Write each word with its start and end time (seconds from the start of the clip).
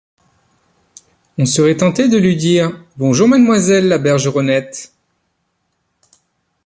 On 1.37 1.45
serait 1.45 1.77
tenté 1.77 2.09
de 2.09 2.17
lui 2.17 2.35
dire: 2.35 2.83
Bonjour, 2.97 3.27
mademoiselle 3.27 3.87
la 3.87 3.99
bergeronnette. 3.99 4.93